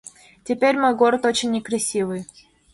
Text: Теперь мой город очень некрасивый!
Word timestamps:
Теперь 0.43 0.79
мой 0.79 0.95
город 0.95 1.25
очень 1.27 1.51
некрасивый! 1.51 2.25